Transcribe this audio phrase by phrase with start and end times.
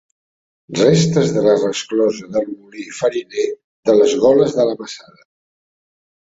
[0.77, 3.45] Restes de la resclosa del molí fariner
[3.91, 5.23] de les Goles de la Masada.